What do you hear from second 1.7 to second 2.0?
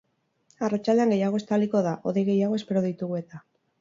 da,